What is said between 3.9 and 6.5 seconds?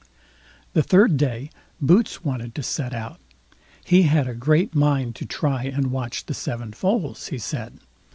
had a great mind to try and watch the